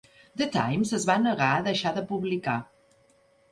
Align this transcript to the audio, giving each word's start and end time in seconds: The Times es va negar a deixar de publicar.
The 0.41 0.45
Times 0.55 0.93
es 0.99 1.05
va 1.09 1.17
negar 1.27 1.51
a 1.59 1.61
deixar 1.69 1.93
de 2.01 2.05
publicar. 2.15 2.59